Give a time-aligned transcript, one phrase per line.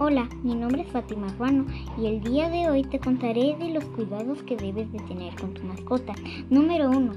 [0.00, 1.66] Hola, mi nombre es Fátima Ruano
[1.96, 5.54] y el día de hoy te contaré de los cuidados que debes de tener con
[5.54, 6.12] tu mascota.
[6.50, 7.12] Número 1.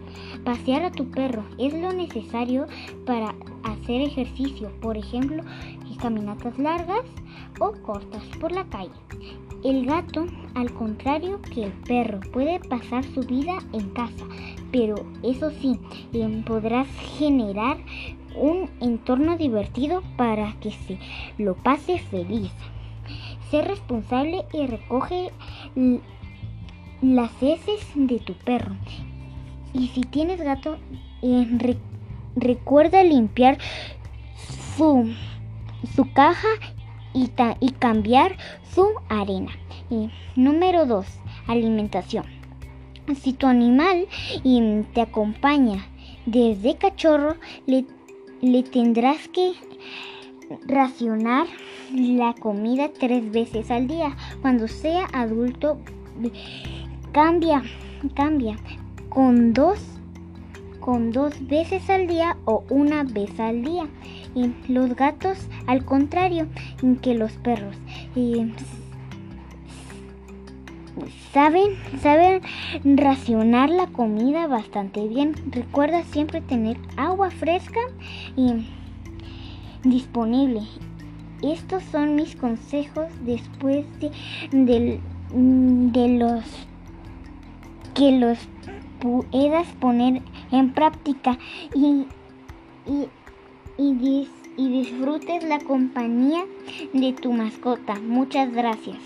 [0.45, 2.67] Pasear a tu perro es lo necesario
[3.07, 5.41] para hacer ejercicio, por ejemplo,
[5.97, 7.03] caminatas largas
[7.59, 8.91] o cortas por la calle.
[9.63, 14.25] El gato, al contrario que el perro, puede pasar su vida en casa,
[14.71, 15.79] pero eso sí,
[16.45, 17.77] podrás generar
[18.35, 20.99] un entorno divertido para que se
[21.37, 22.51] lo pase feliz.
[23.49, 25.31] Sé responsable y recoge
[27.01, 28.75] las heces de tu perro.
[29.73, 30.77] Y si tienes gato,
[32.35, 33.57] recuerda limpiar
[34.75, 35.13] su,
[35.95, 36.47] su caja
[37.13, 37.29] y,
[37.59, 38.37] y, cambiar
[38.73, 39.51] su arena.
[40.35, 41.05] Número 2,
[41.47, 42.25] alimentación.
[43.15, 44.07] Si tu animal
[44.93, 45.87] te acompaña
[46.25, 47.85] desde cachorro, le
[48.41, 49.53] le tendrás que
[50.65, 51.47] racionar
[51.93, 54.15] la comida tres veces al día.
[54.41, 55.79] Cuando sea adulto,
[57.11, 57.63] cambia,
[58.15, 58.57] cambia
[59.09, 59.79] con dos,
[60.79, 63.87] con dos veces al día o una vez al día.
[64.35, 66.47] Y los gatos, al contrario
[67.01, 67.75] que los perros.
[68.15, 68.53] Y
[71.33, 72.41] saben, saben
[72.97, 75.33] racionar la comida bastante bien.
[75.51, 77.79] Recuerda siempre tener agua fresca
[78.35, 78.67] y
[79.83, 80.61] disponible.
[81.41, 84.99] Estos son mis consejos después de,
[85.31, 86.43] de, los
[87.93, 88.39] que los
[88.99, 91.37] puedas poner en práctica
[91.75, 92.07] y,
[94.57, 96.43] y disfrutes la compañía
[96.93, 97.95] de tu mascota.
[97.99, 98.97] Muchas gracias.